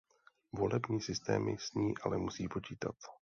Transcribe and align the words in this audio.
Volební 0.53 1.01
systémy 1.01 1.57
s 1.59 1.73
ní 1.73 1.93
ale 2.03 2.17
musí 2.17 2.47
počítat. 2.47 2.95